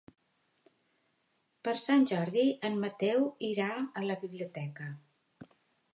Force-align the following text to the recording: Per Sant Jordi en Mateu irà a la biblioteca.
Per 1.67 1.75
Sant 1.83 2.07
Jordi 2.13 2.47
en 2.71 2.79
Mateu 2.85 3.29
irà 3.53 3.71
a 4.01 4.07
la 4.09 4.19
biblioteca. 4.25 4.93